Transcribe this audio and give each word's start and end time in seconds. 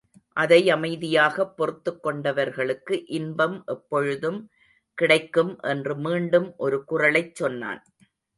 அதை 0.37 0.69
அமைதியாகப் 0.69 1.57
பொறுத்துக் 1.57 2.07
கொண்டவர்களுக்கு 2.07 3.03
இன்பம் 3.07 3.63
எப்பொழுதும் 3.65 4.39
கிடைக்கும் 4.97 5.59
என்று 5.61 5.95
மீண்டும் 5.97 6.53
ஒரு 6.57 6.83
குறளைச் 6.89 7.35
சொன்னான். 7.35 7.81